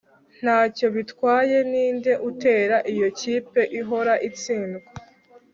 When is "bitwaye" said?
0.95-1.57